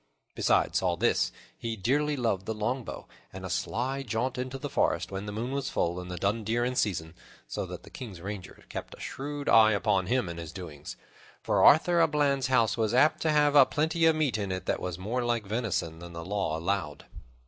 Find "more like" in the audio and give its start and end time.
14.97-15.45